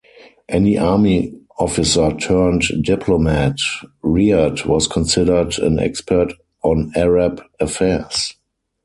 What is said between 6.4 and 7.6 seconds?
on Arab